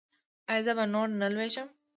[0.51, 1.67] ایا زه به نور نه لویږم؟